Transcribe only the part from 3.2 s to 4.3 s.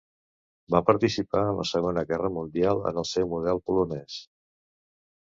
model polonès.